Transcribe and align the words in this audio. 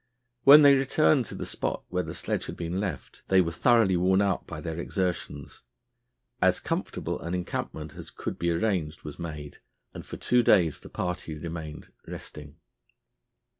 When 0.45 0.63
they 0.63 0.73
returned 0.73 1.25
to 1.25 1.35
the 1.35 1.45
spot 1.45 1.83
where 1.89 2.01
the 2.01 2.15
sledge 2.15 2.47
had 2.47 2.57
been 2.57 2.79
left, 2.79 3.21
they 3.27 3.39
were 3.39 3.51
thoroughly 3.51 3.95
worn 3.95 4.19
out 4.19 4.47
by 4.47 4.59
their 4.59 4.79
exertions. 4.79 5.61
As 6.41 6.59
comfortable 6.59 7.19
an 7.21 7.35
encampment 7.35 7.93
as 7.93 8.09
could 8.09 8.39
be 8.39 8.49
arranged 8.49 9.03
was 9.03 9.19
made, 9.19 9.59
and 9.93 10.03
for 10.03 10.17
two 10.17 10.41
days 10.41 10.79
the 10.79 10.89
party 10.89 11.35
remained 11.37 11.91
resting. 12.07 12.55